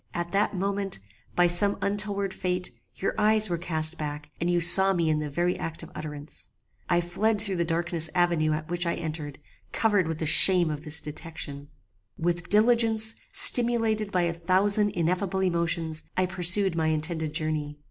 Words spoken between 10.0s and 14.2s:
with the shame of this detection. "With diligence, stimulated